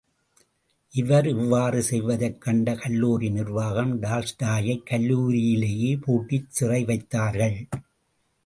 இவர், 0.93 1.27
இவ்வாறு 1.27 1.81
செய்வதைக் 1.81 2.39
கண்ட 2.41 2.75
கல்லூரி 2.75 3.29
நிர்வாகம், 3.29 4.01
டால்ஸ்டாயைக் 4.01 4.87
கல்லூரியிலேயே 4.89 5.91
பூட்டிச்சிறை 6.07 6.85
வைத்தார்கள். 6.85 7.57